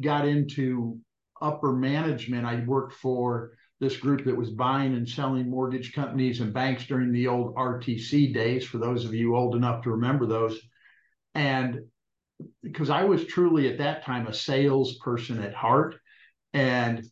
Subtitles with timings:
[0.00, 0.98] got into
[1.40, 6.52] upper management, I worked for this group that was buying and selling mortgage companies and
[6.52, 10.60] banks during the old RTC days, for those of you old enough to remember those.
[11.34, 11.80] And
[12.62, 15.96] because I was truly at that time a salesperson at heart
[16.52, 17.04] and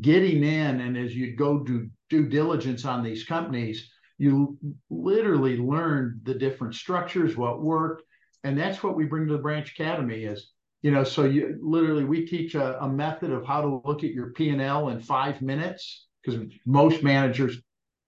[0.00, 4.56] getting in, and as you go do due diligence on these companies, you
[4.88, 8.02] literally learn the different structures, what worked.
[8.44, 12.04] And that's what we bring to the branch academy is you know so you literally
[12.04, 16.06] we teach a, a method of how to look at your p&l in five minutes
[16.22, 17.58] because most managers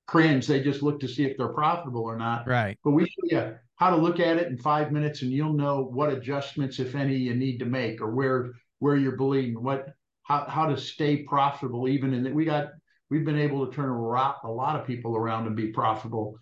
[0.08, 0.46] cringe.
[0.46, 2.48] They just look to see if they're profitable or not.
[2.48, 2.76] Right.
[2.82, 5.84] But we show you how to look at it in five minutes and you'll know
[5.84, 9.90] what adjustments if any you need to make or where where you're bleeding what
[10.22, 12.70] how, how to stay profitable even in that we got
[13.10, 16.36] we've been able to turn a lot, a lot of people around and be profitable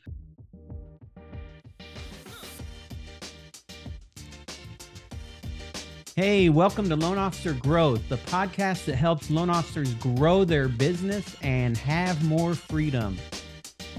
[6.16, 11.37] Hey, welcome to Loan Officer Growth, the podcast that helps loan officers grow their business
[11.43, 13.18] and have more freedom.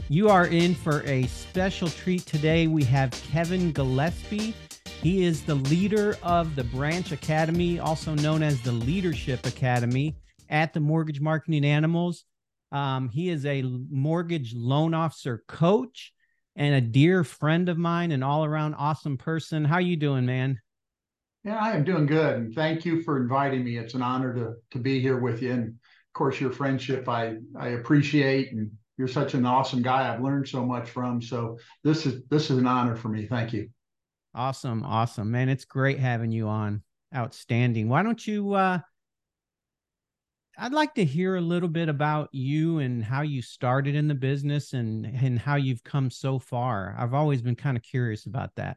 [0.10, 2.66] You are in for a special treat today.
[2.66, 4.56] We have Kevin Gillespie.
[5.04, 10.16] He is the leader of the Branch Academy, also known as the Leadership Academy
[10.50, 12.24] at the Mortgage Marketing Animals.
[12.72, 16.14] Um, he is a mortgage loan officer coach
[16.56, 19.64] and a dear friend of mine, an all around awesome person.
[19.64, 20.60] How you doing, man?
[21.48, 22.36] Yeah, I am doing good.
[22.36, 23.78] And thank you for inviting me.
[23.78, 25.54] It's an honor to to be here with you.
[25.54, 30.14] And of course, your friendship I I appreciate and you're such an awesome guy.
[30.14, 31.22] I've learned so much from.
[31.22, 33.28] So this is this is an honor for me.
[33.28, 33.70] Thank you.
[34.36, 34.84] Awesome.
[34.84, 35.32] Awesome.
[35.32, 36.84] Man, it's great having you on.
[37.16, 37.88] Outstanding.
[37.88, 38.80] Why don't you uh
[40.58, 44.16] I'd like to hear a little bit about you and how you started in the
[44.16, 46.94] business and and how you've come so far.
[47.00, 48.76] I've always been kind of curious about that.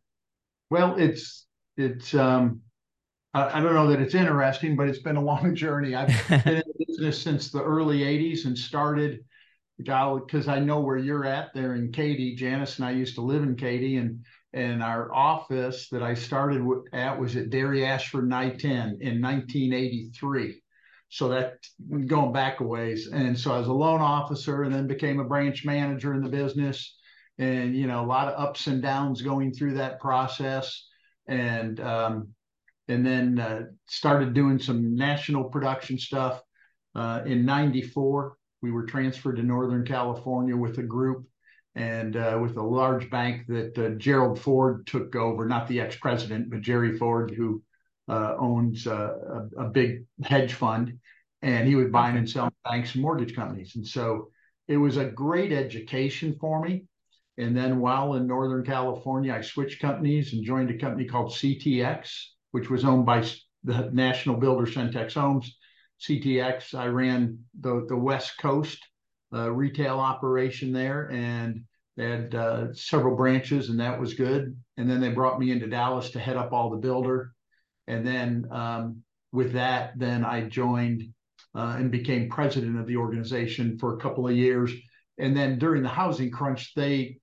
[0.71, 1.49] Well, it's
[1.81, 2.61] it's um,
[3.35, 5.95] I, I, don't know that it's interesting, but it's been a long journey.
[5.95, 9.25] I've been in business since the early '80s and started
[9.79, 12.37] because I know where you're at there in Katy.
[12.37, 16.67] Janice and I used to live in Katy, and and our office that I started
[16.93, 20.61] at was at Dairy Ashford I-10 in 1983.
[21.09, 21.59] So that
[22.07, 23.09] going back a ways.
[23.13, 26.29] And so I was a loan officer and then became a branch manager in the
[26.29, 26.97] business.
[27.39, 30.89] And, you know, a lot of ups and downs going through that process
[31.31, 32.29] and um,
[32.89, 36.43] and then uh, started doing some national production stuff.
[36.95, 41.25] Uh, in '94, we were transferred to Northern California with a group
[41.77, 46.51] and uh, with a large bank that uh, Gerald Ford took over, not the ex-president,
[46.51, 47.63] but Jerry Ford, who
[48.09, 50.99] uh, owns uh, a, a, big hedge fund,
[51.43, 53.77] and he was buying and selling banks and mortgage companies.
[53.77, 54.31] And so
[54.67, 56.87] it was a great education for me.
[57.39, 62.11] And then while in Northern California, I switched companies and joined a company called CTX,
[62.51, 63.27] which was owned by
[63.65, 65.57] the national builder Centex Homes.
[66.01, 68.79] CTX, I ran the, the West Coast
[69.33, 71.65] uh, retail operation there and
[71.99, 74.57] had uh, several branches, and that was good.
[74.77, 77.33] And then they brought me into Dallas to head up all the builder.
[77.87, 79.03] And then um,
[79.33, 81.05] with that, then I joined
[81.55, 84.73] uh, and became president of the organization for a couple of years.
[85.21, 87.19] And then during the housing crunch, they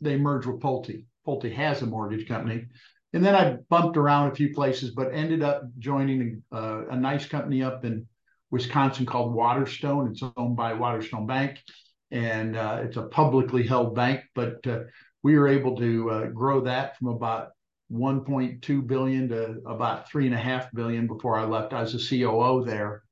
[0.00, 1.04] they merged with Pulte.
[1.26, 2.66] Pulte has a mortgage company.
[3.12, 7.26] And then I bumped around a few places, but ended up joining a, a nice
[7.26, 8.06] company up in
[8.50, 10.10] Wisconsin called Waterstone.
[10.10, 11.62] It's owned by Waterstone Bank,
[12.10, 14.20] and uh, it's a publicly held bank.
[14.34, 14.80] But uh,
[15.22, 17.50] we were able to uh, grow that from about
[17.90, 21.72] 1.2 billion to about three and a half billion before I left.
[21.72, 23.02] I was a COO there,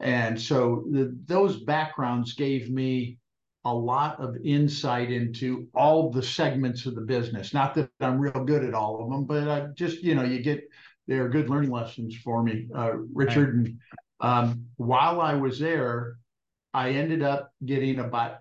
[0.00, 3.18] and so the, those backgrounds gave me
[3.66, 7.52] a lot of insight into all the segments of the business.
[7.52, 10.40] Not that I'm real good at all of them, but I just, you know, you
[10.40, 10.62] get,
[11.08, 13.56] they're good learning lessons for me, uh, Richard.
[13.56, 13.78] And
[14.20, 16.18] um, while I was there,
[16.72, 18.38] I ended up getting about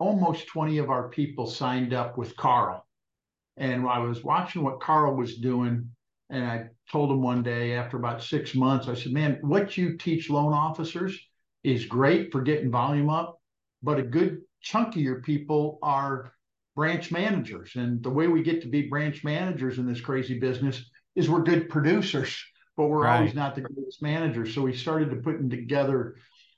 [0.00, 2.84] almost 20 of our people signed up with Carl.
[3.56, 5.88] And I was watching what Carl was doing,
[6.30, 9.96] and I told him one day after about six months, I said, Man, what you
[9.96, 11.16] teach loan officers
[11.62, 13.40] is great for getting volume up,
[13.82, 16.32] but a good chunkier people are
[16.74, 17.72] branch managers.
[17.74, 21.42] And the way we get to be branch managers in this crazy business is we're
[21.42, 22.40] good producers,
[22.76, 23.16] but we're right.
[23.16, 24.54] always not the greatest managers.
[24.54, 26.16] So we started to putting together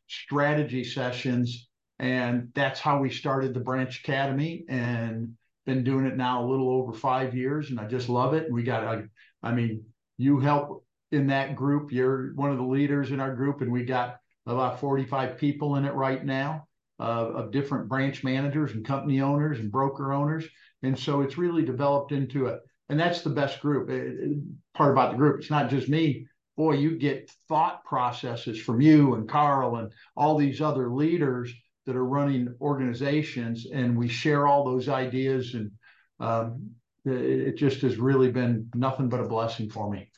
[0.08, 1.68] strategy sessions.
[1.98, 5.34] And that's how we started the Branch Academy and
[5.66, 7.70] been doing it now a little over five years.
[7.70, 8.44] And I just love it.
[8.44, 9.02] And we got, I,
[9.42, 9.84] I mean,
[10.18, 11.92] you help in that group.
[11.92, 15.84] You're one of the leaders in our group, and we got about 45 people in
[15.84, 16.66] it right now
[17.00, 20.44] uh, of different branch managers and company owners and broker owners.
[20.82, 22.60] And so it's really developed into it.
[22.88, 23.88] And that's the best group.
[23.90, 24.38] It, it,
[24.74, 25.40] part about the group.
[25.40, 26.26] It's not just me
[26.60, 31.50] boy, you get thought processes from you and Carl and all these other leaders
[31.86, 35.70] that are running organizations, and we share all those ideas, and
[36.20, 36.70] um,
[37.06, 40.10] it just has really been nothing but a blessing for me.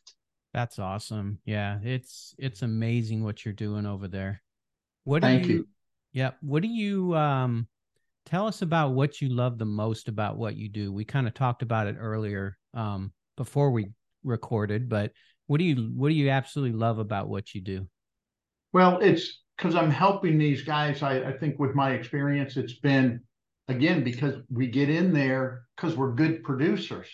[0.52, 1.38] That's awesome.
[1.44, 4.42] Yeah, it's it's amazing what you're doing over there.
[5.04, 5.68] What Thank do you, you.
[6.12, 6.32] Yeah.
[6.40, 7.66] What do you um
[8.26, 10.92] tell us about what you love the most about what you do?
[10.92, 13.92] We kind of talked about it earlier um before we
[14.24, 15.12] recorded, but
[15.46, 17.88] what do you what do you absolutely love about what you do?
[18.72, 21.02] Well, it's because I'm helping these guys.
[21.02, 23.20] I, I think with my experience, it's been
[23.68, 27.06] again because we get in there because we're good producers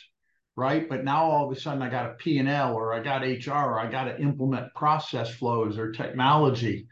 [0.56, 3.50] right but now all of a sudden i got a p&l or i got hr
[3.50, 6.88] or i got to implement process flows or technology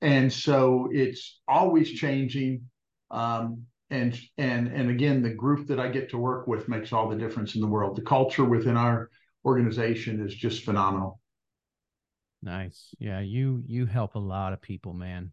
[0.00, 2.62] and so it's always changing.
[3.10, 7.08] Um, and and and again the group that i get to work with makes all
[7.08, 7.96] the difference in the world.
[7.96, 9.10] The culture within our
[9.44, 11.20] organization is just phenomenal.
[12.42, 12.94] Nice.
[12.98, 15.32] Yeah you you help a lot of people man.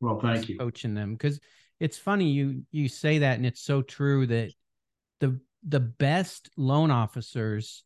[0.00, 0.58] Well thank you.
[0.58, 1.40] coaching them because
[1.78, 4.52] it's funny you you say that and it's so true that
[5.20, 7.84] the the best loan officers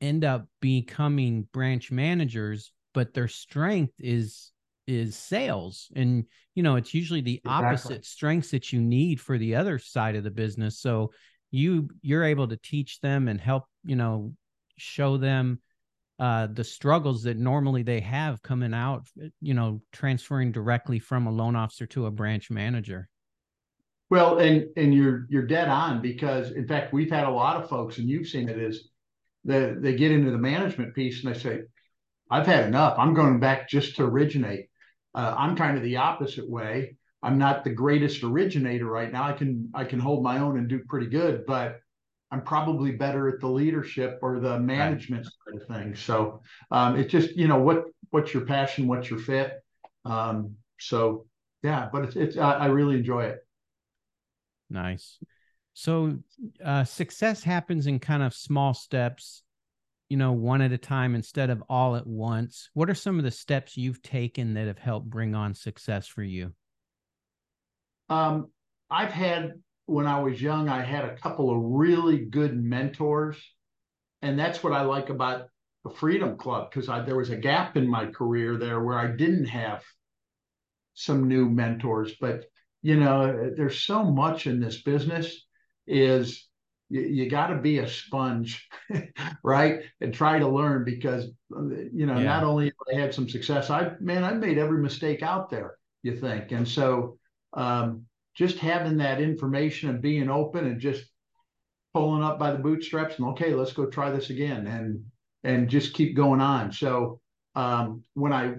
[0.00, 4.50] end up becoming branch managers but their strength is
[4.86, 6.24] is sales and
[6.54, 7.66] you know it's usually the exactly.
[7.66, 11.12] opposite strengths that you need for the other side of the business so
[11.50, 14.32] you you're able to teach them and help you know
[14.78, 15.60] show them
[16.20, 19.08] uh, the struggles that normally they have coming out,
[19.40, 23.08] you know, transferring directly from a loan officer to a branch manager.
[24.10, 27.70] Well, and and you're you're dead on because in fact we've had a lot of
[27.70, 28.90] folks, and you've seen it is
[29.44, 31.60] that they get into the management piece and they say,
[32.30, 32.98] "I've had enough.
[32.98, 34.66] I'm going back just to originate."
[35.14, 36.96] Uh, I'm kind of the opposite way.
[37.22, 39.24] I'm not the greatest originator right now.
[39.24, 41.80] I can I can hold my own and do pretty good, but
[42.30, 45.60] I'm probably better at the leadership or the management right.
[45.60, 46.00] side of things.
[46.00, 49.62] So um, it's just you know what what's your passion, what's your fit.
[50.04, 51.26] Um, so
[51.62, 53.38] yeah, but it's it's I, I really enjoy it.
[54.70, 55.18] Nice.
[55.74, 56.18] So
[56.64, 59.42] uh, success happens in kind of small steps,
[60.10, 62.68] you know, one at a time instead of all at once.
[62.74, 66.24] What are some of the steps you've taken that have helped bring on success for
[66.24, 66.52] you?
[68.10, 68.48] Um,
[68.90, 69.54] I've had
[69.86, 73.36] when I was young, I had a couple of really good mentors.
[74.20, 75.46] And that's what I like about
[75.84, 79.46] the Freedom Club because there was a gap in my career there where I didn't
[79.46, 79.82] have
[80.94, 82.14] some new mentors.
[82.20, 82.46] But,
[82.82, 85.46] you know, there's so much in this business
[85.86, 86.48] is
[86.90, 88.68] you, you got to be a sponge,
[89.44, 89.82] right?
[90.00, 92.24] And try to learn because, you know, yeah.
[92.24, 95.76] not only have I had some success, I, man, I made every mistake out there,
[96.02, 96.52] you think.
[96.52, 97.18] And so,
[97.54, 98.04] um,
[98.34, 101.04] just having that information and being open and just
[101.92, 105.04] pulling up by the bootstraps and okay, let's go try this again and
[105.42, 106.70] and just keep going on.
[106.72, 107.20] So
[107.54, 108.54] um, when I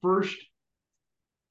[0.00, 0.36] first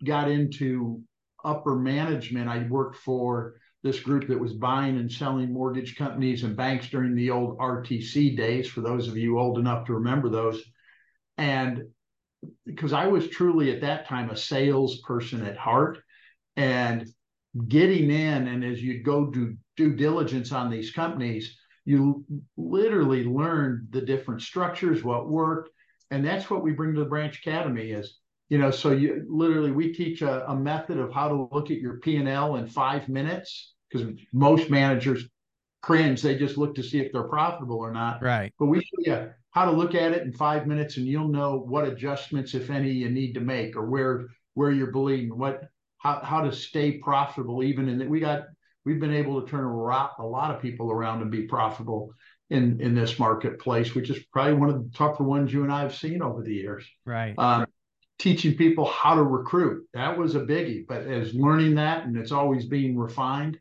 [0.04, 1.01] got into
[1.44, 6.56] upper management, I worked for this group that was buying and selling mortgage companies and
[6.56, 8.68] banks during the old RTC days.
[8.68, 10.62] For those of you old enough to remember those,
[11.38, 11.83] and
[12.66, 16.00] because I was truly at that time a salesperson at heart,
[16.56, 17.07] and
[17.68, 22.24] getting in and as you go do due diligence on these companies you
[22.56, 25.69] literally learn the different structures what worked
[26.12, 28.19] and that's what we bring to the branch academy is
[28.51, 31.80] you know so you literally we teach a, a method of how to look at
[31.80, 35.26] your p&l in five minutes because most managers
[35.81, 36.21] cringe.
[36.21, 38.21] They just look to see if they're profitable or not.
[38.21, 38.54] Right.
[38.57, 41.57] But we show you how to look at it in five minutes and you'll know
[41.57, 45.64] what adjustments if any you need to make or where where you're bleeding what
[45.97, 48.44] how, how to stay profitable even in that we got
[48.85, 52.14] we've been able to turn a lot, a lot of people around and be profitable
[52.49, 55.81] in in this marketplace which is probably one of the tougher ones you and i
[55.81, 56.85] have seen over the years.
[57.06, 57.33] Right.
[57.37, 57.66] Um,
[58.21, 59.83] teaching people how to recruit.
[59.95, 63.59] That was a biggie but as learning that and it's always being refined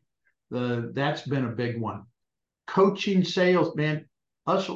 [0.50, 2.02] the that's been a big one.
[2.66, 4.04] Coaching sales man
[4.46, 4.68] us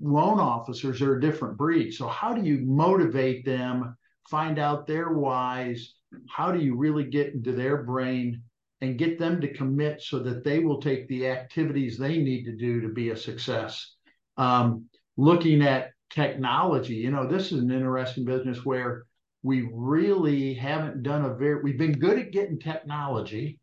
[0.00, 1.92] loan officers are a different breed.
[1.92, 3.94] So how do you motivate them
[4.30, 5.92] find out their whys?
[6.26, 8.42] How do you really get into their brain
[8.80, 12.52] and get them to commit so that they will take the activities they need to
[12.52, 13.96] do to be a success?
[14.38, 14.86] Um,
[15.18, 19.04] looking at technology you know this is an interesting business where
[19.42, 23.58] we really haven't done a very we've been good at getting technology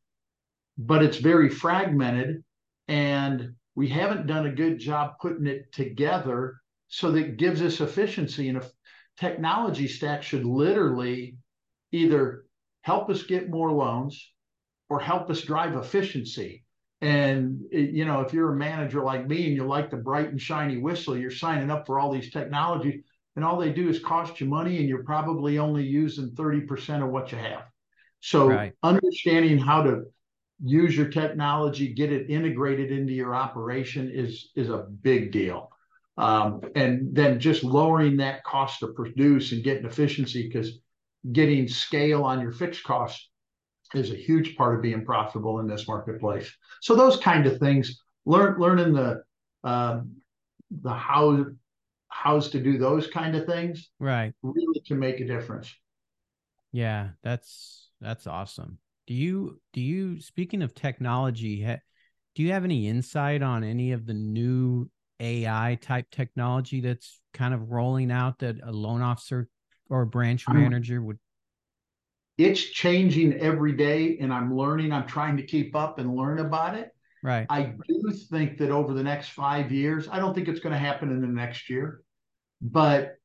[0.77, 2.43] but it's very fragmented
[2.87, 6.55] and we haven't done a good job putting it together
[6.87, 8.69] so that gives us efficiency and a
[9.19, 11.37] technology stack should literally
[11.91, 12.45] either
[12.81, 14.31] help us get more loans
[14.89, 16.63] or help us drive efficiency.
[17.01, 20.29] And eh, you know, if you're a manager like me and you like the bright
[20.29, 23.03] and shiny whistle, you're signing up for all these technologies.
[23.37, 27.09] And all they do is cost you money and you're probably only using 30% of
[27.09, 27.65] what you have.
[28.19, 28.73] So right.
[28.81, 30.05] understanding how to
[30.63, 35.69] use your technology, get it integrated into your operation is is a big deal.
[36.17, 40.79] Um, and then just lowering that cost to produce and getting efficiency because
[41.31, 43.29] getting scale on your fixed costs
[43.93, 46.51] is a huge part of being profitable in this marketplace.
[46.81, 49.21] So those kind of things, learn learning the
[49.63, 50.15] um,
[50.71, 51.45] the how
[52.17, 55.73] hows to do those kind of things, right, really can make a difference.
[56.71, 58.79] Yeah, that's that's awesome.
[59.05, 61.77] Do you do you speaking of technology, ha,
[62.35, 67.53] do you have any insight on any of the new AI type technology that's kind
[67.53, 69.47] of rolling out that a loan officer
[69.89, 71.17] or a branch manager would
[72.37, 74.91] it's changing every day and I'm learning.
[74.91, 76.91] I'm trying to keep up and learn about it.
[77.23, 77.47] Right.
[77.49, 80.79] I do think that over the next five years, I don't think it's going to
[80.79, 82.01] happen in the next year,
[82.61, 83.15] but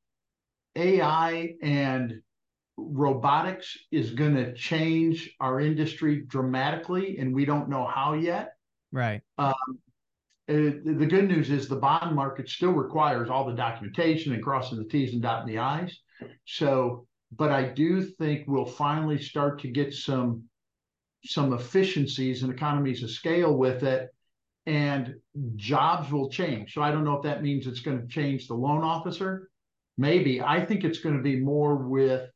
[0.77, 2.21] AI and
[2.77, 8.55] robotics is going to change our industry dramatically, and we don't know how yet.
[8.91, 9.23] Right.
[9.39, 9.55] Um,
[10.49, 14.79] uh, the good news is the bond market still requires all the documentation and crossing
[14.79, 15.97] the T's and dotting the I's.
[16.47, 20.45] So but I do think we'll finally start to get some
[21.25, 24.11] some efficiencies and economies of scale with it
[24.67, 25.15] and
[25.57, 26.75] jobs will change.
[26.75, 29.49] So I don't know if that means it's going to change the loan officer.
[29.99, 30.41] Maybe.
[30.41, 32.31] I think it's going to be more with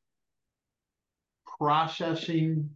[1.58, 2.70] processing,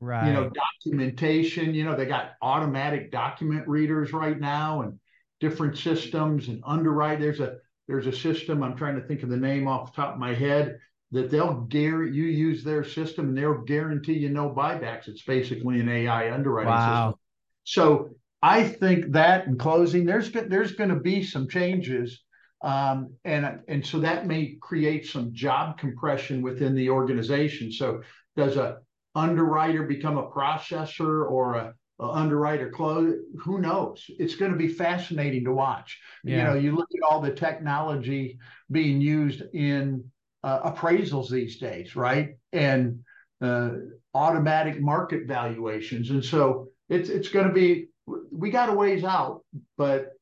[0.00, 0.26] right.
[0.26, 0.50] you know,
[0.84, 1.74] documentation.
[1.74, 4.98] You know, they got automatic document readers right now and
[5.40, 7.20] different systems and underwrite.
[7.20, 7.56] There's a
[7.88, 10.34] there's a system, I'm trying to think of the name off the top of my
[10.34, 10.78] head,
[11.10, 15.08] that they'll guarantee you use their system and they'll guarantee you no buybacks.
[15.08, 17.10] It's basically an AI underwriting wow.
[17.10, 17.20] system.
[17.64, 22.22] So I think that in closing, there's there's going to be some changes,
[22.62, 27.70] um, and and so that may create some job compression within the organization.
[27.70, 28.02] So
[28.36, 28.78] does a
[29.14, 33.14] underwriter become a processor or a, a underwriter close?
[33.44, 34.04] Who knows?
[34.08, 36.00] It's going to be fascinating to watch.
[36.24, 36.36] Yeah.
[36.36, 38.38] You know, you look at all the technology
[38.70, 40.04] being used in
[40.42, 42.30] uh, appraisals these days, right?
[42.52, 43.00] And
[43.40, 43.70] uh,
[44.14, 46.10] automatic market valuations.
[46.10, 49.44] And so it's it's going to be we got a ways out,
[49.76, 50.12] but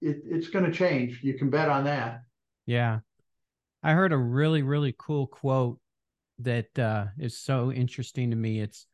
[0.00, 1.20] it, it's going to change.
[1.22, 2.22] You can bet on that.
[2.66, 3.00] Yeah,
[3.82, 5.78] I heard a really really cool quote
[6.40, 8.60] that uh, is so interesting to me.
[8.60, 8.86] It's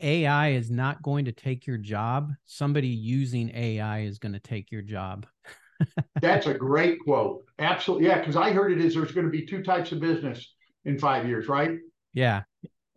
[0.00, 2.32] AI is not going to take your job.
[2.46, 5.26] Somebody using AI is going to take your job.
[6.20, 7.44] That's a great quote.
[7.58, 8.08] Absolutely.
[8.08, 10.54] Yeah, because I heard it is there's going to be two types of business
[10.84, 11.72] in five years, right?
[12.14, 12.42] Yeah.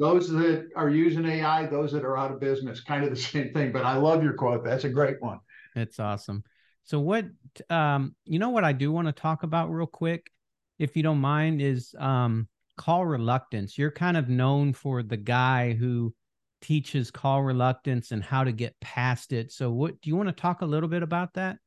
[0.01, 3.53] Those that are using AI, those that are out of business, kind of the same
[3.53, 3.71] thing.
[3.71, 4.65] But I love your quote.
[4.65, 5.39] That's a great one.
[5.75, 6.43] It's awesome.
[6.83, 7.25] So what
[7.69, 10.31] um you know what I do want to talk about real quick,
[10.79, 13.77] if you don't mind, is um call reluctance.
[13.77, 16.15] You're kind of known for the guy who
[16.61, 19.51] teaches call reluctance and how to get past it.
[19.51, 21.57] So what do you want to talk a little bit about that?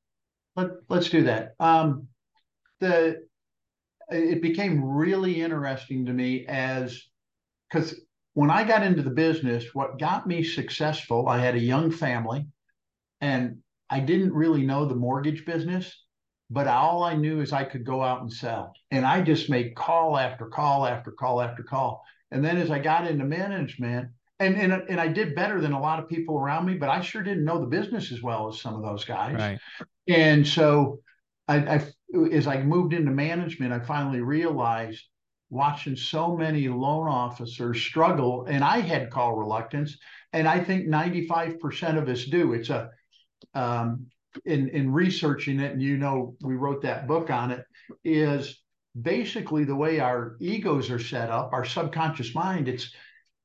[0.56, 1.54] Let, let's do that.
[1.60, 2.08] Um,
[2.80, 3.22] the
[4.10, 7.00] it became really interesting to me as
[7.70, 8.00] because
[8.34, 12.46] when I got into the business, what got me successful, I had a young family
[13.20, 16.04] and I didn't really know the mortgage business,
[16.50, 18.72] but all I knew is I could go out and sell.
[18.90, 22.02] And I just made call after call after call after call.
[22.32, 24.08] And then as I got into management,
[24.40, 27.00] and, and, and I did better than a lot of people around me, but I
[27.00, 29.36] sure didn't know the business as well as some of those guys.
[29.36, 29.58] Right.
[30.08, 30.98] And so
[31.46, 31.84] I, I,
[32.32, 35.04] as I moved into management, I finally realized
[35.54, 39.96] watching so many loan officers struggle, and I had call reluctance,
[40.32, 42.52] and I think 95% of us do.
[42.52, 42.90] It's a
[43.54, 44.06] um,
[44.44, 47.64] in in researching it, and you know, we wrote that book on it,
[48.04, 48.60] is
[49.00, 52.68] basically the way our egos are set up, our subconscious mind.
[52.68, 52.92] It's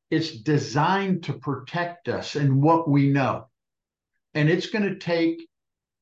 [0.09, 3.47] it's designed to protect us and what we know,
[4.33, 5.47] and it's going to take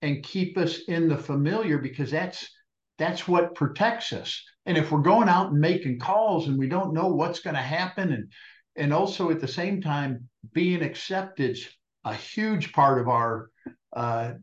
[0.01, 2.49] and keep us in the familiar because that's
[2.97, 4.43] that's what protects us.
[4.65, 7.61] And if we're going out and making calls and we don't know what's going to
[7.61, 8.31] happen and
[8.75, 11.57] and also at the same time being accepted
[12.05, 13.49] a huge part of our
[13.95, 14.33] uh,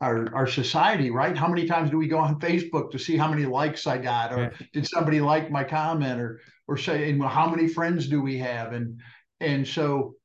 [0.00, 1.36] our our society, right?
[1.36, 4.32] How many times do we go on Facebook to see how many likes I got,
[4.32, 4.66] or yeah.
[4.72, 8.72] did somebody like my comment, or or say, and how many friends do we have,
[8.72, 9.00] and
[9.40, 10.16] and so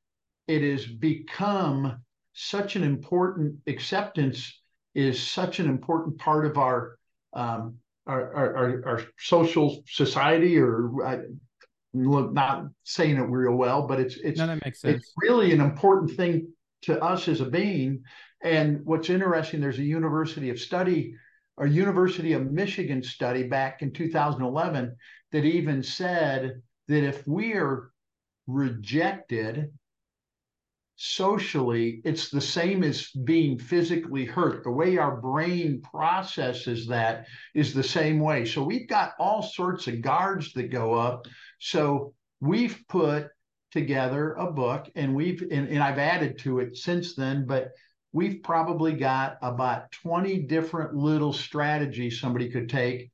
[0.48, 4.60] it has become such an important acceptance
[4.94, 6.98] is such an important part of our
[7.32, 11.20] um, our, our, our, social society, or I,
[11.92, 14.96] not saying it real well, but it's it's no, that makes sense.
[14.96, 16.48] it's really an important thing
[16.82, 18.02] to us as a being.
[18.42, 21.14] And what's interesting, there's a University of Study
[21.60, 24.96] a University of Michigan study back in 2011
[25.32, 27.90] that even said that if we are
[28.46, 29.70] rejected
[31.02, 34.62] socially, it's the same as being physically hurt.
[34.62, 38.44] The way our brain processes that is the same way.
[38.44, 41.26] So we've got all sorts of guards that go up.
[41.58, 43.28] So we've put
[43.72, 47.70] together a book and we've and, and I've added to it since then, but
[48.12, 53.10] we've probably got about 20 different little strategies somebody could take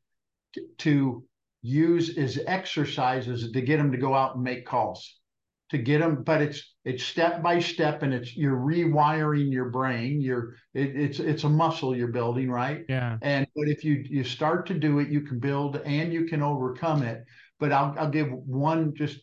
[0.79, 1.23] to
[1.63, 5.21] use as exercises to get them to go out and make calls
[5.71, 10.21] to get them but it's it's step by step and it's you're rewiring your brain
[10.21, 12.85] you're it, it's it's a muscle you're building right?
[12.89, 13.19] Yeah.
[13.23, 16.43] And but if you you start to do it you can build and you can
[16.43, 17.25] overcome it.
[17.59, 19.19] But i'll, I'll give one just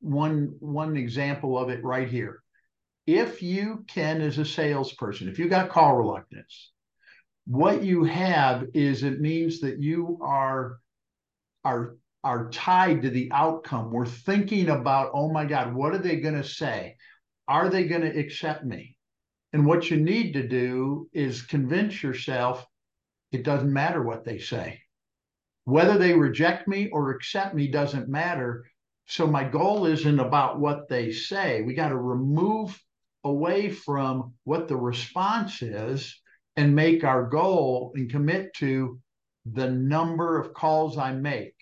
[0.00, 2.42] one one example of it right here.
[3.06, 6.72] If you can as a salesperson if you got call reluctance
[7.46, 10.78] what you have is it means that you are
[11.64, 13.90] are are tied to the outcome.
[13.90, 16.96] We're thinking about, oh my God, what are they going to say?
[17.46, 18.96] Are they going to accept me?
[19.52, 22.66] And what you need to do is convince yourself
[23.32, 24.80] it doesn't matter what they say.
[25.64, 28.64] Whether they reject me or accept me doesn't matter.
[29.06, 31.62] So my goal isn't about what they say.
[31.62, 32.78] We got to remove
[33.24, 36.18] away from what the response is
[36.56, 38.98] and make our goal and commit to
[39.46, 41.54] the number of calls I make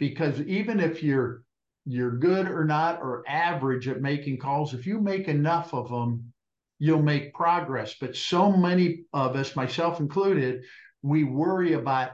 [0.00, 1.44] because even if you're
[1.86, 6.32] you're good or not or average at making calls if you make enough of them
[6.80, 7.94] you'll make progress.
[8.00, 10.62] But so many of us myself included
[11.02, 12.12] we worry about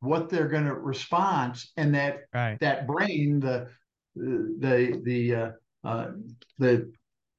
[0.00, 2.58] what they're going to respond and that right.
[2.60, 3.68] that brain the
[4.16, 5.50] the the uh,
[5.84, 6.10] uh,
[6.58, 6.92] the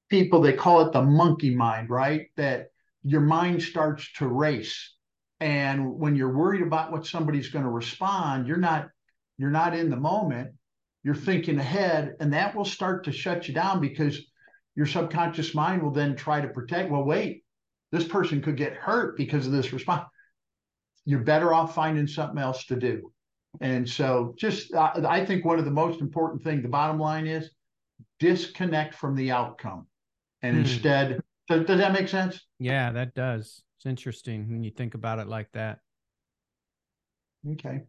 [0.10, 2.28] people they call it the monkey mind right?
[2.38, 2.68] That
[3.04, 4.96] your mind starts to race.
[5.40, 8.90] And when you're worried about what somebody's going to respond you're not
[9.42, 10.52] you're not in the moment,
[11.02, 14.22] you're thinking ahead, and that will start to shut you down because
[14.76, 16.92] your subconscious mind will then try to protect.
[16.92, 17.44] Well, wait,
[17.92, 20.06] this person could get hurt because of this response.
[21.06, 23.12] You're better off finding something else to do.
[23.62, 27.26] And so, just uh, I think one of the most important things, the bottom line
[27.26, 27.50] is
[28.20, 29.88] disconnect from the outcome
[30.44, 30.62] and hmm.
[30.62, 32.46] instead, does, does that make sense?
[32.60, 33.64] Yeah, that does.
[33.80, 35.80] It's interesting when you think about it like that.
[37.54, 37.82] Okay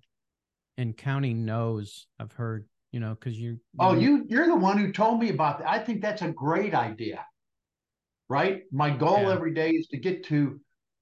[0.83, 4.93] and counting no's i've heard you know because you oh you you're the one who
[4.93, 5.69] told me about that.
[5.69, 7.25] I think that's a great idea
[8.33, 8.63] right?
[8.73, 9.33] My goal yeah.
[9.33, 10.59] every day is to get to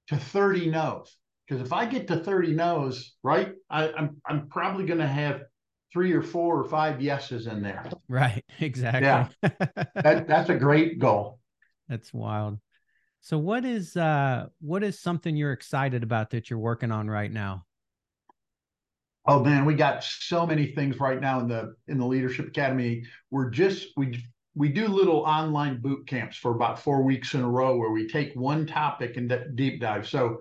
[0.09, 1.16] to 30 no's
[1.47, 5.43] because if i get to 30 no's right I, i'm i'm probably going to have
[5.93, 7.85] three or four or five yeses in there.
[8.09, 9.03] Right exactly.
[9.03, 9.29] Yeah.
[9.95, 11.40] That, that's a great goal.
[11.88, 12.59] That's wild.
[13.21, 17.31] So what is uh what is something you're excited about that you're working on right
[17.31, 17.66] now
[19.31, 23.05] Oh man, we got so many things right now in the in the Leadership Academy.
[23.31, 24.21] We're just we
[24.57, 28.09] we do little online boot camps for about four weeks in a row where we
[28.09, 30.09] take one topic and deep dive.
[30.09, 30.38] So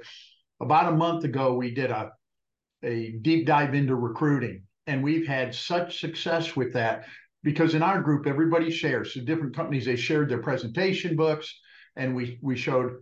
[0.60, 2.12] about a month ago, we did a
[2.82, 7.06] a deep dive into recruiting, and we've had such success with that
[7.44, 9.14] because in our group, everybody shares.
[9.14, 11.60] So different companies they shared their presentation books,
[11.96, 12.94] and we we showed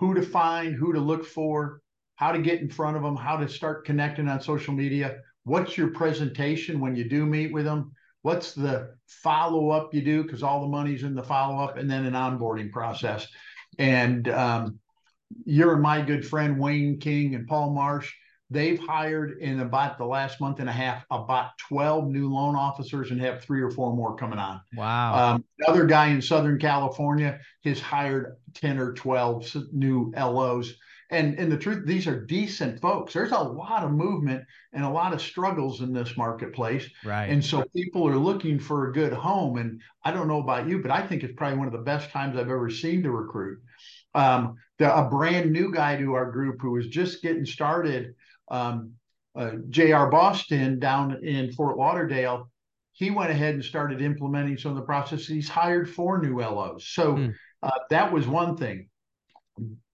[0.00, 1.80] who to find, who to look for,
[2.22, 5.16] how to get in front of them, how to start connecting on social media.
[5.42, 7.90] What's your presentation when you do meet with them?
[8.22, 10.22] What's the follow up you do?
[10.22, 13.26] Because all the money's in the follow up, and then an onboarding process.
[13.76, 14.78] And um,
[15.44, 18.12] you're my good friend Wayne King and Paul Marsh.
[18.50, 23.10] They've hired in about the last month and a half about 12 new loan officers
[23.10, 24.60] and have three or four more coming on.
[24.76, 25.34] Wow.
[25.34, 30.74] Um, another guy in Southern California has hired 10 or 12 new LOs
[31.12, 33.12] and and the truth these are decent folks.
[33.12, 36.88] There's a lot of movement and a lot of struggles in this marketplace.
[37.04, 37.26] Right.
[37.26, 39.58] And so people are looking for a good home.
[39.58, 42.10] And i don't know about you but i think it's probably one of the best
[42.10, 43.60] times i've ever seen to recruit.
[44.14, 48.14] Um, the, a brand new guy to our group who was just getting started
[48.50, 48.92] um,
[49.36, 52.50] uh, jr boston down in fort lauderdale
[52.92, 55.26] he went ahead and started implementing some of the processes.
[55.26, 57.30] He's hired four new los so hmm.
[57.62, 58.88] uh, that was one thing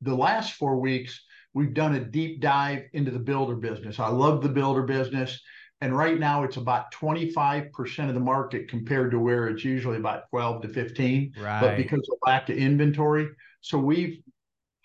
[0.01, 1.21] the last four weeks,
[1.55, 3.99] we've done a deep dive into the builder business.
[3.99, 5.41] I love the builder business.
[5.81, 10.25] And right now it's about 25% of the market compared to where it's usually about
[10.31, 11.33] 12 to 15.
[11.39, 11.61] Right.
[11.61, 13.29] But because of lack of inventory.
[13.61, 14.21] So we've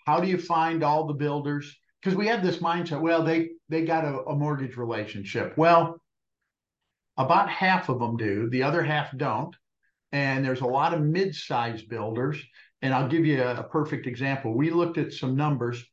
[0.06, 1.74] how do you find all the builders?
[2.00, 5.56] Because we have this mindset, well, they they got a, a mortgage relationship.
[5.56, 6.00] Well,
[7.16, 9.54] about half of them do, the other half don't.
[10.12, 12.40] And there's a lot of mid-sized builders
[12.84, 14.54] and I'll give you a, a perfect example.
[14.54, 15.84] We looked at some numbers.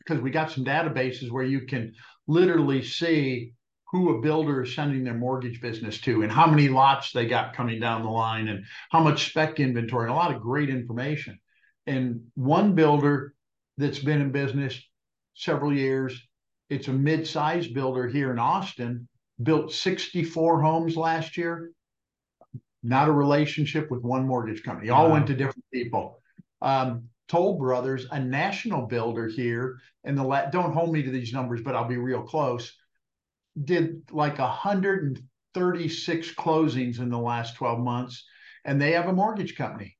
[0.00, 1.94] because we got some databases where you can
[2.28, 3.54] literally see
[3.92, 7.54] who a builder is sending their mortgage business to and how many lots they got
[7.54, 11.38] coming down the line and how much spec inventory and a lot of great information.
[11.86, 13.34] And one builder
[13.78, 14.80] that's been in business
[15.34, 16.20] several years,
[16.70, 19.08] it's a mid-sized builder here in Austin,
[19.42, 21.72] built 64 homes last year.
[22.86, 24.90] Not a relationship with one mortgage company.
[24.90, 25.12] All wow.
[25.12, 26.20] went to different people.
[26.62, 31.32] Um, Toll Brothers, a national builder here, and the la- don't hold me to these
[31.32, 32.72] numbers, but I'll be real close
[33.64, 38.24] did like 136 closings in the last 12 months,
[38.64, 39.96] and they have a mortgage company.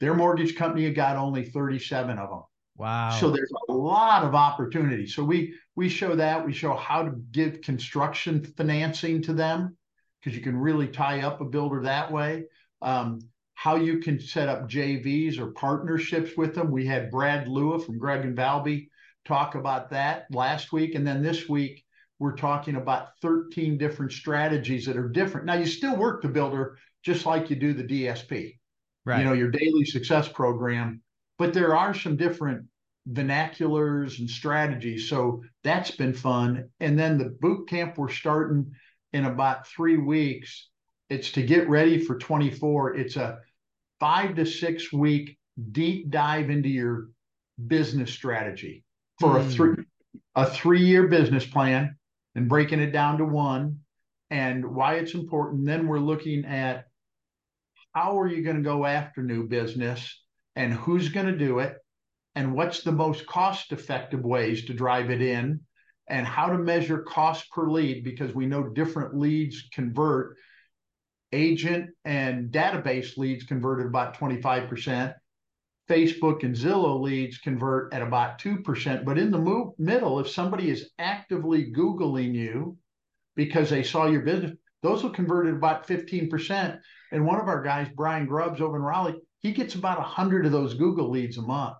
[0.00, 2.42] Their mortgage company got only 37 of them.
[2.76, 3.10] Wow.
[3.10, 5.06] So there's a lot of opportunity.
[5.06, 9.78] So we we show that we show how to give construction financing to them
[10.26, 12.42] because you can really tie up a builder that way.
[12.82, 13.20] Um,
[13.54, 16.72] how you can set up JVs or partnerships with them.
[16.72, 18.88] We had Brad Lua from Gregg and Valby
[19.24, 21.84] talk about that last week, and then this week
[22.18, 25.46] we're talking about 13 different strategies that are different.
[25.46, 28.58] Now, you still work the builder just like you do the DSP,
[29.04, 29.18] right.
[29.20, 31.02] you know, your daily success program,
[31.38, 32.66] but there are some different
[33.12, 35.08] vernaculars and strategies.
[35.08, 36.68] So that's been fun.
[36.80, 38.72] And then the boot camp we're starting
[39.16, 40.68] in about three weeks.
[41.08, 42.96] It's to get ready for 24.
[42.96, 43.38] It's a
[43.98, 45.38] five to six week
[45.72, 47.08] deep dive into your
[47.66, 48.84] business strategy
[49.18, 49.46] for mm.
[49.46, 49.84] a three
[50.34, 51.96] a three year business plan
[52.34, 53.80] and breaking it down to one
[54.30, 55.64] and why it's important.
[55.64, 56.84] Then we're looking at
[57.92, 60.22] how are you going to go after new business
[60.54, 61.76] and who's going to do it
[62.34, 65.60] and what's the most cost effective ways to drive it in
[66.08, 70.36] and how to measure cost per lead because we know different leads convert
[71.32, 75.14] agent and database leads converted about 25%
[75.88, 79.04] Facebook and Zillow leads convert at about 2%.
[79.04, 82.76] But in the move, middle, if somebody is actively Googling you
[83.34, 86.78] because they saw your business, those will convert at about 15%.
[87.12, 90.52] And one of our guys, Brian Grubbs over in Raleigh, he gets about 100 of
[90.52, 91.76] those Google leads a month.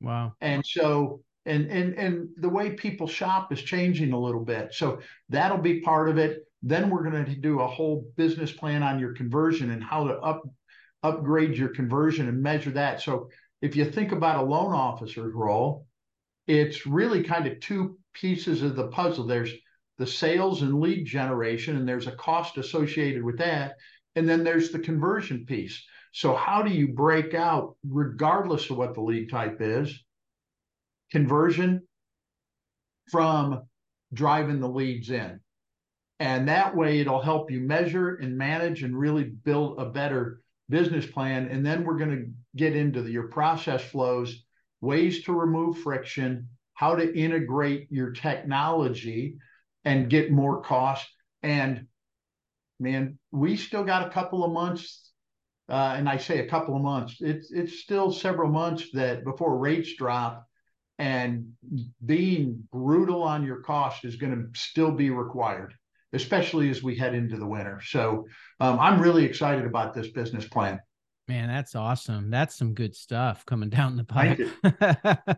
[0.00, 0.32] Wow.
[0.40, 4.72] And so, and, and, and the way people shop is changing a little bit.
[4.72, 6.46] So that'll be part of it.
[6.62, 10.14] Then we're going to do a whole business plan on your conversion and how to
[10.18, 10.42] up
[11.02, 13.00] upgrade your conversion and measure that.
[13.00, 13.30] So
[13.62, 15.86] if you think about a loan officer's role,
[16.46, 19.26] it's really kind of two pieces of the puzzle.
[19.26, 19.52] There's
[19.98, 23.76] the sales and lead generation, and there's a cost associated with that.
[24.14, 25.82] And then there's the conversion piece.
[26.12, 30.02] So, how do you break out, regardless of what the lead type is,
[31.10, 31.82] conversion
[33.10, 33.62] from
[34.12, 35.40] driving the leads in?
[36.18, 41.06] And that way, it'll help you measure and manage and really build a better business
[41.06, 41.48] plan.
[41.48, 44.44] And then we're going to get into the, your process flows,
[44.80, 49.36] ways to remove friction, how to integrate your technology
[49.84, 51.08] and get more cost.
[51.42, 51.86] And
[52.78, 55.10] man, we still got a couple of months.
[55.68, 59.56] Uh, and I say a couple of months, it's it's still several months that before
[59.56, 60.49] rates drop
[61.00, 61.52] and
[62.04, 65.74] being brutal on your cost is going to still be required
[66.12, 67.80] especially as we head into the winter.
[67.84, 68.26] So
[68.58, 70.80] um, I'm really excited about this business plan.
[71.28, 72.30] Man, that's awesome.
[72.30, 74.38] That's some good stuff coming down the pipe.
[74.38, 74.74] Thank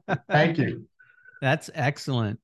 [0.08, 0.16] you.
[0.30, 0.86] Thank you.
[1.42, 2.40] That's excellent.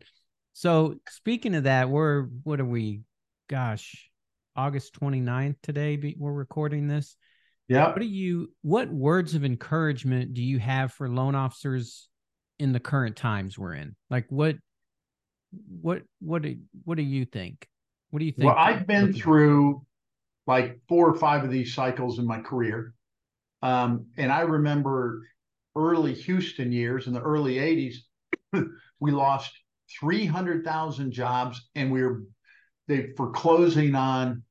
[0.53, 3.01] So speaking of that, we're what are we?
[3.49, 4.11] Gosh,
[4.55, 6.15] August 29th today.
[6.19, 7.17] We're recording this.
[7.69, 7.87] Yeah.
[7.87, 8.53] What do you?
[8.61, 12.09] What words of encouragement do you have for loan officers
[12.59, 13.97] in the current times we're in?
[14.11, 14.57] Like what?
[15.81, 16.03] What?
[16.21, 16.57] What do?
[16.85, 17.67] What do you think?
[18.11, 18.47] What do you think?
[18.47, 19.85] Well, I've been through
[20.47, 22.95] like four or five of these cycles in my career.
[23.63, 25.23] Um, and I remember
[25.77, 27.97] early Houston years in the early 80s,
[29.01, 29.53] we lost
[30.01, 32.23] 300,000 jobs and we were
[32.89, 34.43] they for closing on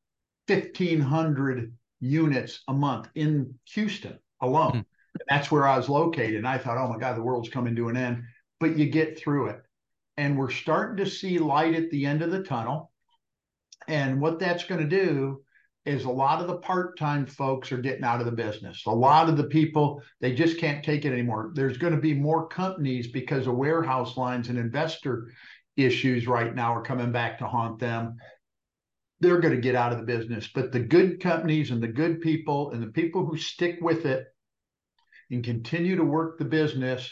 [0.47, 4.85] 1,500 units a month in Houston alone.
[5.30, 6.36] That's where I was located.
[6.36, 8.23] And I thought, oh my God, the world's coming to an end.
[8.60, 9.62] But you get through it.
[10.17, 12.91] And we're starting to see light at the end of the tunnel.
[13.88, 15.43] And what that's going to do
[15.86, 18.84] is a lot of the part-time folks are getting out of the business.
[18.88, 21.51] A lot of the people, they just can't take it anymore.
[21.53, 25.32] There's going to be more companies because of warehouse lines and investor
[25.77, 28.17] issues right now are coming back to haunt them.
[29.21, 30.49] They're going to get out of the business.
[30.53, 34.25] But the good companies and the good people and the people who stick with it
[35.29, 37.11] and continue to work the business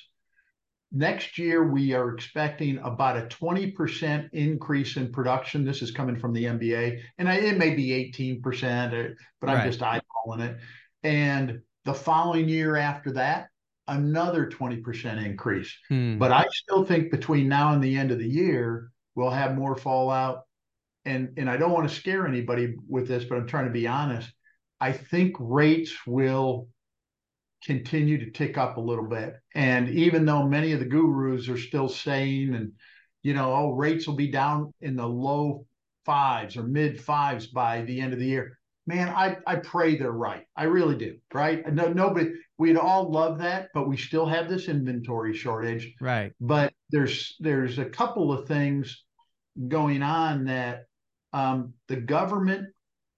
[0.96, 5.66] Next year, we are expecting about a 20% increase in production.
[5.66, 9.66] This is coming from the MBA, and it may be 18%, uh, but I'm right.
[9.66, 10.58] just eyeballing it.
[11.04, 13.50] And the following year after that,
[13.90, 15.76] another 20% increase.
[15.90, 16.18] Hmm.
[16.18, 19.76] But I still think between now and the end of the year, we'll have more
[19.76, 20.44] fallout.
[21.04, 23.86] And and I don't want to scare anybody with this, but I'm trying to be
[23.86, 24.32] honest.
[24.80, 26.70] I think rates will
[27.66, 29.36] continue to tick up a little bit.
[29.56, 32.72] And even though many of the gurus are still saying, and
[33.24, 35.66] you know, oh, rates will be down in the low
[36.06, 38.58] fives or mid fives by the end of the year.
[38.88, 40.44] Man, I, I pray they're right.
[40.56, 41.18] I really do.
[41.34, 41.66] Right?
[41.74, 42.32] No, nobody.
[42.60, 45.92] We'd all love that, but we still have this inventory shortage.
[46.00, 46.32] Right.
[46.40, 49.04] But there's there's a couple of things
[49.68, 50.84] going on that
[51.34, 52.68] um, the government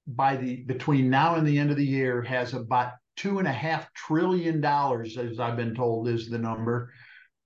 [0.07, 3.51] by the between now and the end of the year has about two and a
[3.53, 6.93] half trillion dollars, as I've been told, is the number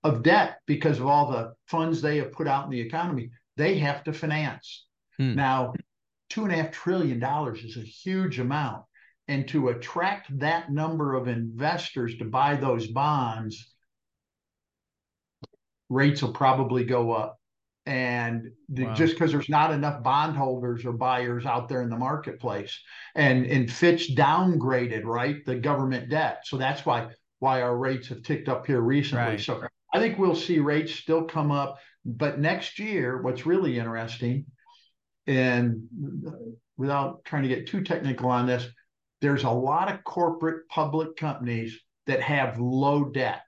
[0.04, 3.30] of debt because of all the funds they have put out in the economy.
[3.56, 4.86] They have to finance.
[5.18, 5.34] Hmm.
[5.34, 5.74] Now,
[6.30, 8.84] two and a half trillion dollars is a huge amount.
[9.28, 13.72] And to attract that number of investors to buy those bonds,
[15.88, 17.38] rates will probably go up.
[17.84, 18.94] And the, Wow.
[18.94, 22.78] just because there's not enough bondholders or buyers out there in the marketplace,
[23.16, 27.08] and and Fitch downgraded right the government debt, so that's why
[27.40, 29.32] why our rates have ticked up here recently.
[29.32, 29.40] Right.
[29.40, 34.46] So I think we'll see rates still come up, but next year, what's really interesting,
[35.26, 35.82] and
[36.76, 38.64] without trying to get too technical on this,
[39.20, 43.42] there's a lot of corporate public companies that have low debt,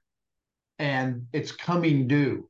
[0.81, 2.49] and it's coming due.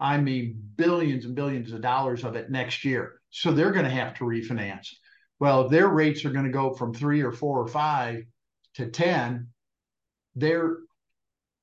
[0.00, 3.20] I mean, billions and billions of dollars of it next year.
[3.30, 4.88] So they're going to have to refinance.
[5.38, 8.24] Well, if their rates are going to go from three or four or five
[8.74, 9.48] to 10,
[10.34, 10.76] their,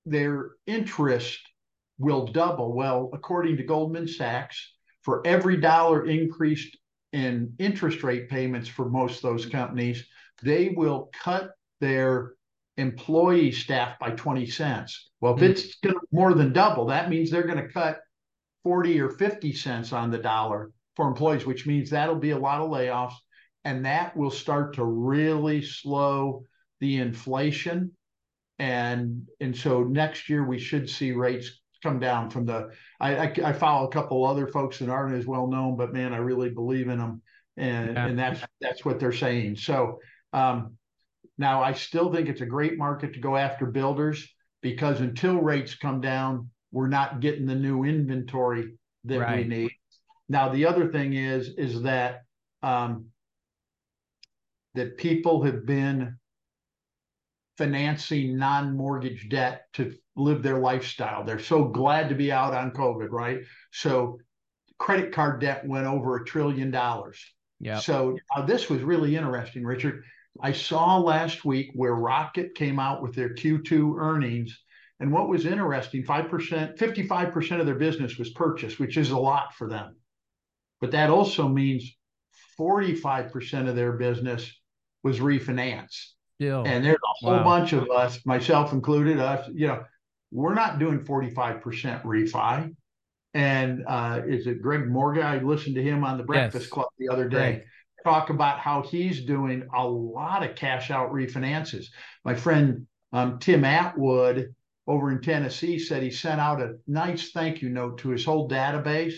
[0.05, 1.39] their interest
[1.97, 2.73] will double.
[2.73, 6.77] Well, according to Goldman Sachs, for every dollar increased
[7.13, 10.05] in interest rate payments for most of those companies,
[10.43, 12.33] they will cut their
[12.77, 15.09] employee staff by 20 cents.
[15.19, 15.45] Well, if Hmm.
[15.45, 17.99] it's going to more than double, that means they're going to cut
[18.69, 22.61] 40 or 50 cents on the dollar for employees, which means that'll be a lot
[22.61, 23.15] of layoffs.
[23.65, 26.43] And that will start to really slow
[26.79, 27.93] the inflation.
[28.59, 33.33] And and so next year we should see rates come down from the I, I,
[33.45, 36.51] I follow a couple other folks that aren't as well known, but man, I really
[36.51, 37.23] believe in them.
[37.57, 38.05] And Yeah.
[38.05, 39.55] and that's that's what they're saying.
[39.55, 39.97] So
[40.31, 40.77] um
[41.39, 45.73] now I still think it's a great market to go after builders because until rates
[45.73, 48.73] come down, we're not getting the new inventory
[49.05, 49.71] that we need.
[50.27, 52.21] Now, the other thing is, is that
[52.61, 53.05] um,
[54.75, 56.17] that people have been
[57.57, 61.23] financing non-mortgage debt to live their lifestyle.
[61.23, 63.39] They're so glad to be out on COVID, right?
[63.71, 64.19] So
[64.77, 67.19] credit card debt went over a trillion dollars.
[67.59, 67.79] Yeah.
[67.79, 70.03] So uh, this was really interesting, Richard.
[70.41, 74.57] I saw last week where Rocket came out with their Q2 earnings.
[74.99, 79.53] And what was interesting, 5%, 55% of their business was purchased, which is a lot
[79.55, 79.95] for them.
[80.81, 81.95] But that also means
[82.59, 84.51] 45% of their business
[85.03, 86.13] was refinanced.
[86.35, 86.63] Still.
[86.65, 87.43] And there's a whole Wow.
[87.43, 89.83] bunch of us, myself included, us, you know,
[90.31, 92.75] we're not doing 45% refi.
[93.33, 95.23] And uh, is it Greg Morgan?
[95.23, 96.71] I listened to him on the Breakfast Yes.
[96.71, 97.63] Club the other day
[98.03, 101.87] talk about how he's doing a lot of cash out refinances.
[102.23, 104.55] My friend um, Tim Atwood
[104.89, 108.49] over in Tennessee said he sent out a nice thank you note to his whole
[108.49, 109.13] database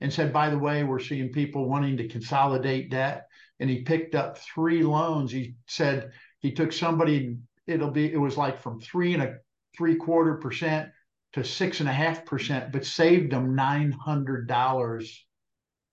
[0.00, 3.26] and said, by the way, we're seeing people wanting to consolidate debt.
[3.58, 5.32] And he picked up three loans.
[5.32, 9.34] He said he took somebody, it'll be, it was like from three and a
[9.76, 10.88] three quarter percent
[11.32, 15.26] to six and a half percent, but saved them nine hundred dollars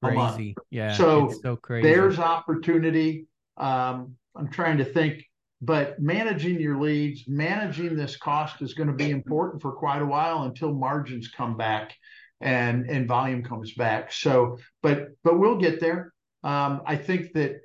[0.03, 0.39] a month.
[0.69, 0.93] Yeah.
[0.93, 1.89] So it's so crazy.
[1.89, 3.25] There's opportunity.
[3.57, 5.23] Um, I'm trying to think,
[5.65, 10.05] but managing your leads, managing this cost is going to be important for quite a
[10.05, 11.95] while until margins come back
[12.41, 14.11] and and volume comes back.
[14.11, 16.13] So, but but we'll get there.
[16.43, 17.61] Um, I think that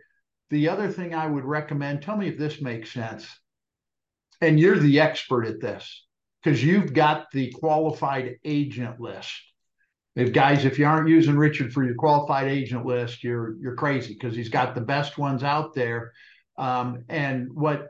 [0.48, 3.28] the other thing I would recommend, tell me if this makes sense.
[4.40, 6.06] And you're the expert at this
[6.42, 9.30] because you've got the qualified agent list.
[10.16, 14.14] If guys, if you aren't using Richard for your qualified agent list, you're you're crazy
[14.14, 16.12] because he's got the best ones out there.
[16.60, 17.88] Um, and what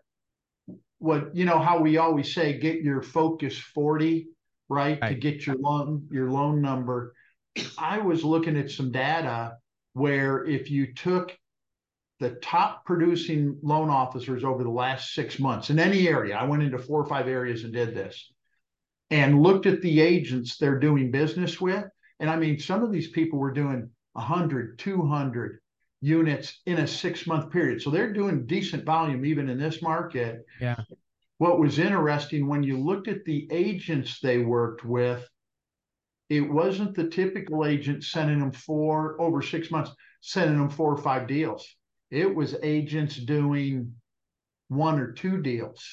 [1.01, 4.29] what you know how we always say, get your focus 40,
[4.69, 5.01] right?
[5.03, 7.13] To get your loan, your loan number.
[7.77, 9.57] I was looking at some data
[9.95, 11.37] where if you took
[12.21, 16.63] the top producing loan officers over the last six months in any area, I went
[16.63, 18.31] into four or five areas and did this
[19.11, 21.87] and looked at the agents they're doing business with.
[22.21, 25.60] And I mean, some of these people were doing 100, 200
[26.01, 27.83] units in a six month period.
[27.83, 30.45] So they're doing decent volume even in this market.
[30.61, 30.77] Yeah.
[31.39, 35.27] what was interesting when you looked at the agents they worked with,
[36.29, 41.03] it wasn't the typical agent sending them four over six months, sending them four or
[41.03, 41.67] five deals.
[42.11, 43.95] It was agents doing
[44.69, 45.85] one or two deals.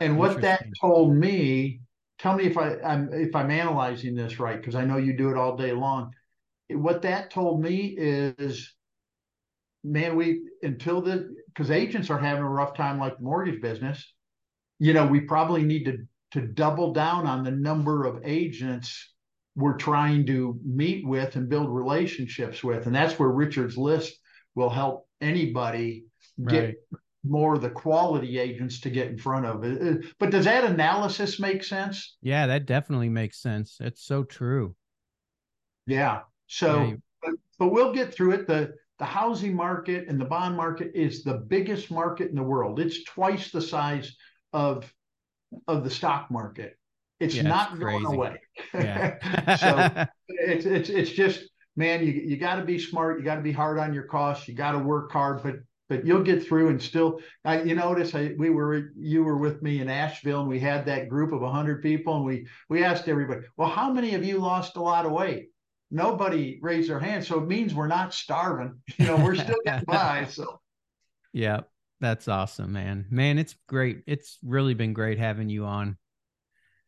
[0.00, 1.80] And what that told me,
[2.18, 5.30] tell me if I, I'm if I'm analyzing this right, because I know you do
[5.30, 6.12] it all day long.
[6.68, 8.74] What that told me is,
[9.84, 14.12] man, we until the because agents are having a rough time like the mortgage business.
[14.78, 15.98] You know, we probably need to
[16.32, 19.12] to double down on the number of agents
[19.54, 22.86] we're trying to meet with and build relationships with.
[22.86, 24.14] And that's where Richard's list
[24.54, 26.06] will help anybody
[26.48, 26.74] get right.
[27.22, 29.62] more of the quality agents to get in front of.
[29.62, 32.16] Uh, uh, but does that analysis make sense?
[32.22, 33.76] Yeah, that definitely makes sense.
[33.80, 34.74] It's so true.
[35.86, 36.20] Yeah.
[36.46, 38.46] So, yeah, but, but we'll get through it.
[38.46, 42.80] The the housing market and the bond market is the biggest market in the world.
[42.80, 44.14] It's twice the size
[44.52, 44.92] of
[45.68, 46.78] of the stock market.
[47.20, 48.40] It's yeah, not it's going away.
[48.74, 49.56] Yeah.
[49.56, 51.44] so it's it's it's just
[51.76, 53.18] man, you you got to be smart.
[53.18, 54.48] You got to be hard on your costs.
[54.48, 55.56] You got to work hard, but
[55.88, 57.20] but you'll get through and still.
[57.44, 60.86] I, you notice I, we were you were with me in Asheville and we had
[60.86, 64.38] that group of hundred people and we we asked everybody, well, how many of you
[64.38, 65.48] lost a lot of weight?
[65.94, 68.80] Nobody raised their hand, so it means we're not starving.
[68.98, 70.24] You know, we're still getting by.
[70.24, 70.58] So.
[71.34, 71.60] Yeah,
[72.00, 73.06] that's awesome, man.
[73.10, 74.02] Man, it's great.
[74.06, 75.98] It's really been great having you on.